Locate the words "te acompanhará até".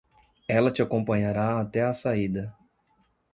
0.71-1.83